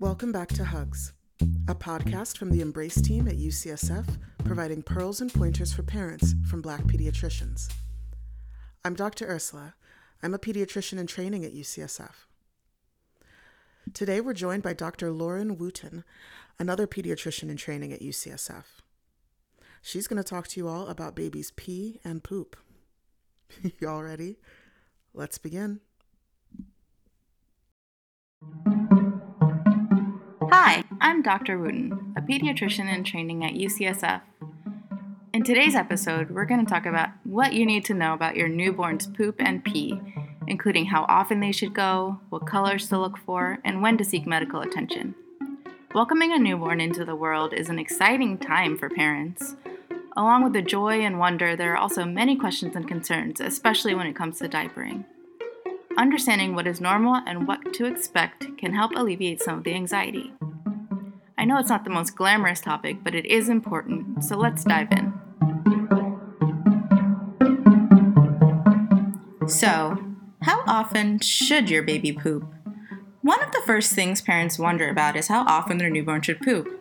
[0.00, 1.12] Welcome back to Hugs,
[1.66, 4.06] a podcast from the Embrace team at UCSF,
[4.44, 7.68] providing pearls and pointers for parents from Black pediatricians.
[8.84, 9.26] I'm Dr.
[9.26, 9.74] Ursula.
[10.22, 12.12] I'm a pediatrician in training at UCSF.
[13.92, 15.10] Today we're joined by Dr.
[15.10, 16.04] Lawren Wooten,
[16.60, 18.66] another pediatrician in training at UCSF.
[19.82, 22.56] She's going to talk to you all about babies' pee and poop.
[23.80, 24.36] Y'all ready?
[25.12, 25.80] Let's begin.
[30.50, 31.58] Hi, I'm Dr.
[31.58, 34.22] Wooten, a pediatrician in training at UCSF.
[35.34, 38.48] In today's episode, we're going to talk about what you need to know about your
[38.48, 40.00] newborn's poop and pee,
[40.46, 44.26] including how often they should go, what colors to look for, and when to seek
[44.26, 45.14] medical attention.
[45.94, 49.54] Welcoming a newborn into the world is an exciting time for parents.
[50.16, 54.06] Along with the joy and wonder, there are also many questions and concerns, especially when
[54.06, 55.04] it comes to diapering.
[55.98, 60.32] Understanding what is normal and what to expect can help alleviate some of the anxiety.
[61.36, 64.92] I know it's not the most glamorous topic, but it is important, so let's dive
[64.92, 65.12] in.
[69.48, 69.98] So,
[70.42, 72.46] how often should your baby poop?
[73.22, 76.80] One of the first things parents wonder about is how often their newborn should poop.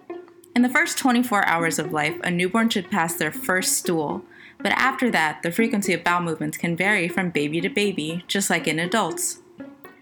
[0.56, 4.24] In the first 24 hours of life, a newborn should pass their first stool,
[4.68, 8.50] but after that, the frequency of bowel movements can vary from baby to baby, just
[8.50, 9.40] like in adults.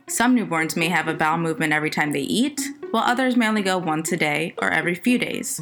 [0.07, 3.61] Some newborns may have a bowel movement every time they eat, while others may only
[3.61, 5.61] go once a day or every few days.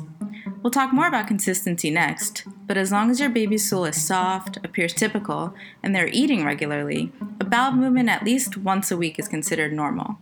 [0.62, 4.56] We'll talk more about consistency next, but as long as your baby's stool is soft,
[4.64, 9.28] appears typical, and they're eating regularly, a bowel movement at least once a week is
[9.28, 10.16] considered normal.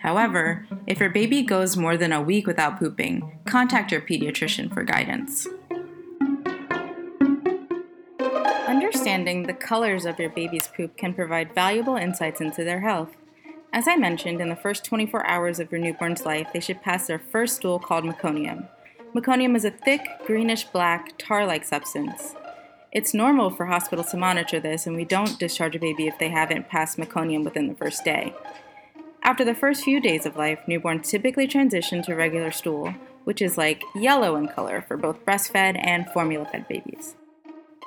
[0.00, 4.82] However, if your baby goes more than a week without pooping, contact your pediatrician for
[4.82, 5.48] guidance.
[8.88, 13.10] Understanding the colors of your baby's poop can provide valuable insights into their health.
[13.70, 17.06] As I mentioned, in the first 24 hours of your newborn's life, they should pass
[17.06, 18.66] their first stool called meconium.
[19.14, 22.34] Meconium is a thick, greenish black, tar like substance.
[22.90, 26.30] It's normal for hospitals to monitor this, and we don't discharge a baby if they
[26.30, 28.32] haven't passed meconium within the first day.
[29.22, 32.94] After the first few days of life, newborns typically transition to regular stool,
[33.24, 37.16] which is like yellow in color for both breastfed and formula fed babies.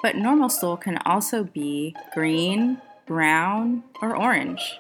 [0.02, 4.80] But normal stool can also be green, brown, or orange.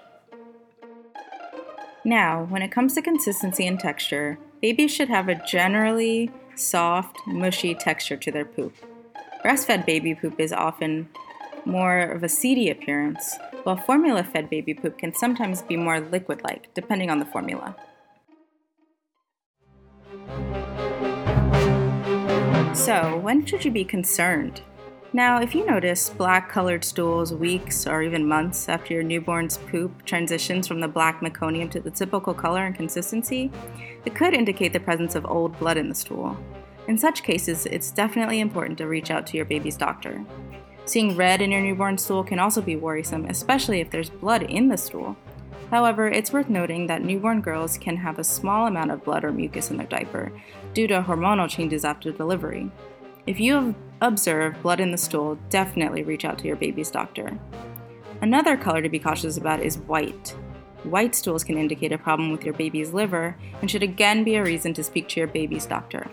[2.03, 7.75] Now, when it comes to consistency and texture, babies should have a generally soft, mushy
[7.75, 8.73] texture to their poop.
[9.43, 11.09] Breastfed baby poop is often
[11.65, 16.41] more of a seedy appearance, while formula fed baby poop can sometimes be more liquid
[16.43, 17.75] like, depending on the formula.
[22.73, 24.61] So, when should you be concerned?
[25.13, 30.05] Now, if you notice black colored stools weeks or even months after your newborn's poop
[30.05, 33.51] transitions from the black meconium to the typical color and consistency,
[34.05, 36.37] it could indicate the presence of old blood in the stool.
[36.87, 40.23] In such cases, it's definitely important to reach out to your baby's doctor.
[40.85, 44.69] Seeing red in your newborn stool can also be worrisome, especially if there's blood in
[44.69, 45.17] the stool.
[45.71, 49.33] However, it's worth noting that newborn girls can have a small amount of blood or
[49.33, 50.31] mucus in their diaper
[50.73, 52.71] due to hormonal changes after delivery.
[53.27, 57.37] If you have observed blood in the stool, definitely reach out to your baby's doctor.
[58.21, 60.35] Another color to be cautious about is white.
[60.83, 64.43] White stools can indicate a problem with your baby's liver and should again be a
[64.43, 66.09] reason to speak to your baby's doctor.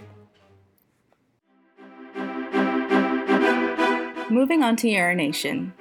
[4.31, 5.73] Moving on to urination.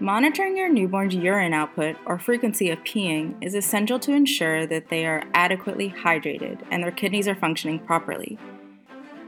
[0.00, 5.06] Monitoring your newborn's urine output or frequency of peeing is essential to ensure that they
[5.06, 8.36] are adequately hydrated and their kidneys are functioning properly.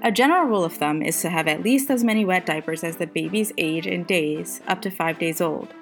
[0.04, 2.98] A general rule of thumb is to have at least as many wet diapers as
[2.98, 5.72] the baby's age in days, up to 5 days old.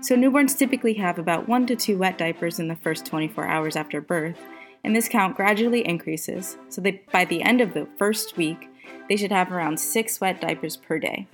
[0.00, 3.76] So, newborns typically have about 1 to 2 wet diapers in the first 24 hours
[3.76, 4.40] after birth,
[4.82, 8.68] and this count gradually increases, so that by the end of the first week,
[9.08, 11.28] they should have around 6 wet diapers per day.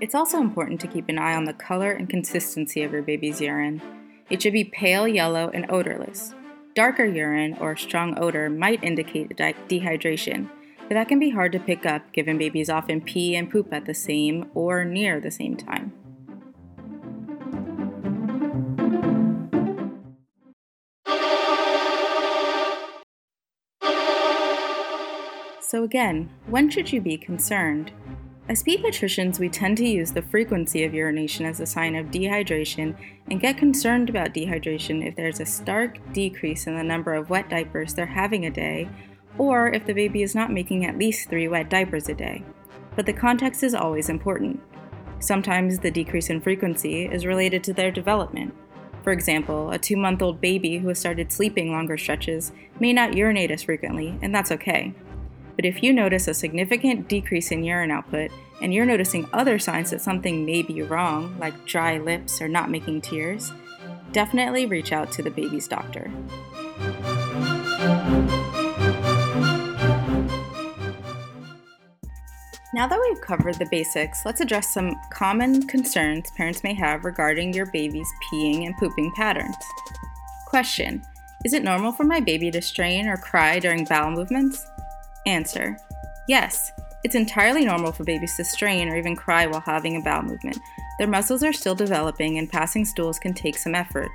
[0.00, 3.40] It's also important to keep an eye on the color and consistency of your baby's
[3.40, 3.80] urine.
[4.30, 6.34] It should be pale yellow and odorless.
[6.74, 10.48] Darker urine or strong odor might indicate de- dehydration,
[10.78, 13.84] but that can be hard to pick up given babies often pee and poop at
[13.84, 15.92] the same or near the same time.
[25.60, 27.92] So, again, when should you be concerned?
[28.48, 32.96] As pediatricians, we tend to use the frequency of urination as a sign of dehydration
[33.30, 37.48] and get concerned about dehydration if there's a stark decrease in the number of wet
[37.48, 38.88] diapers they're having a day,
[39.38, 42.44] or if the baby is not making at least three wet diapers a day.
[42.96, 44.60] But the context is always important.
[45.20, 48.52] Sometimes the decrease in frequency is related to their development.
[49.04, 52.50] For example, a two month old baby who has started sleeping longer stretches
[52.80, 54.94] may not urinate as frequently, and that's okay.
[55.62, 59.90] But if you notice a significant decrease in urine output and you're noticing other signs
[59.90, 63.52] that something may be wrong, like dry lips or not making tears,
[64.10, 66.10] definitely reach out to the baby's doctor.
[72.74, 77.52] Now that we've covered the basics, let's address some common concerns parents may have regarding
[77.52, 79.54] your baby's peeing and pooping patterns.
[80.48, 81.04] Question
[81.44, 84.66] Is it normal for my baby to strain or cry during bowel movements?
[85.26, 85.76] Answer
[86.28, 86.72] Yes,
[87.04, 90.58] it's entirely normal for babies to strain or even cry while having a bowel movement.
[90.98, 94.10] Their muscles are still developing and passing stools can take some effort.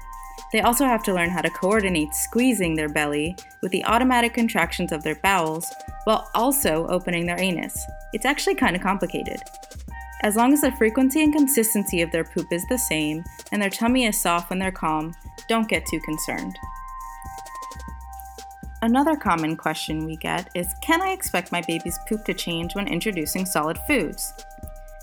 [0.53, 4.91] They also have to learn how to coordinate squeezing their belly with the automatic contractions
[4.91, 5.73] of their bowels
[6.05, 7.85] while also opening their anus.
[8.13, 9.41] It's actually kind of complicated.
[10.23, 13.69] As long as the frequency and consistency of their poop is the same and their
[13.69, 15.13] tummy is soft when they're calm,
[15.49, 16.57] don't get too concerned.
[18.83, 22.87] Another common question we get is Can I expect my baby's poop to change when
[22.87, 24.33] introducing solid foods?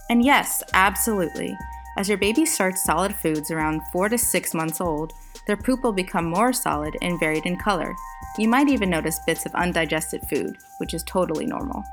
[0.09, 1.57] And yes, absolutely.
[1.99, 5.13] As your baby starts solid foods around 4 to 6 months old,
[5.49, 7.93] their poop will become more solid and varied in color.
[8.39, 11.85] You might even notice bits of undigested food, which is totally normal.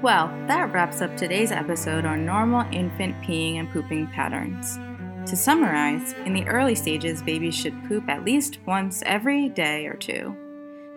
[0.00, 4.78] Well, that wraps up today's episode on normal infant peeing and pooping patterns.
[5.28, 9.94] To summarize, in the early stages, babies should poop at least once every day or
[9.94, 10.36] two.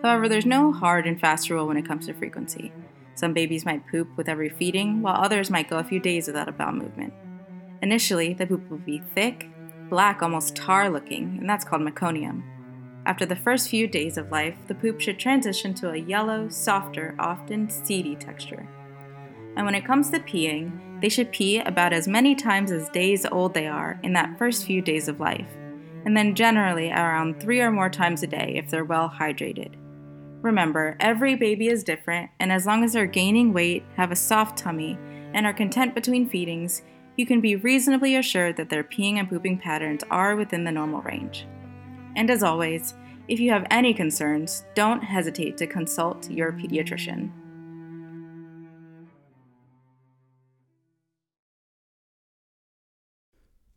[0.04, 2.72] However, there's no hard and fast rule when it comes to frequency.
[3.16, 6.48] Some babies might poop with every feeding, while others might go a few days without
[6.48, 7.12] a bowel movement.
[7.82, 9.50] Initially, the poop will be thick,
[9.90, 12.44] black, almost tar looking, and that's called meconium.
[13.04, 17.16] After the first few days of life, the poop should transition to a yellow, softer,
[17.18, 18.68] often seedy texture.
[19.56, 23.26] And when it comes to peeing, they should pee about as many times as days
[23.26, 25.48] old they are in that first few days of life,
[26.04, 29.74] and then generally around three or more times a day if they're well hydrated.
[30.42, 34.58] Remember, every baby is different, and as long as they're gaining weight, have a soft
[34.58, 34.98] tummy,
[35.34, 36.82] and are content between feedings,
[37.16, 41.02] you can be reasonably assured that their peeing and pooping patterns are within the normal
[41.02, 41.46] range.
[42.16, 42.94] And as always,
[43.28, 47.30] if you have any concerns, don't hesitate to consult your pediatrician.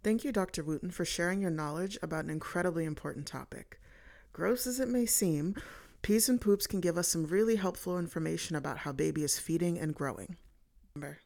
[0.06, 0.64] Thank you, Dr.
[0.64, 3.82] Wooten, for sharing your knowledge about an incredibly important topic.
[4.34, 5.56] Gross as it may seem,
[6.04, 9.80] pees and poops can give us some really helpful information about how baby is feeding
[9.80, 10.38] and growing.
[10.94, 11.22] Remember,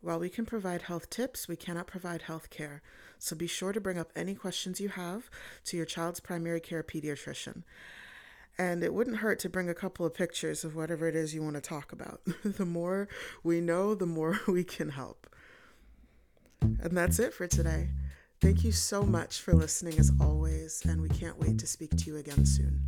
[0.00, 2.82] while we can provide health tips, we cannot provide health care,
[3.18, 5.28] so be sure to bring up any questions you have
[5.64, 7.64] to your child's primary care pediatrician.
[8.56, 11.42] And it wouldn't hurt to bring a couple of pictures of whatever it is you
[11.42, 12.20] want to talk about.
[12.44, 13.08] the more
[13.42, 15.26] we know, the more we can help.
[16.60, 17.88] And that's it for today.
[18.40, 22.04] Thank you so much for listening as always, and we can't wait to speak to
[22.06, 22.80] you again soon.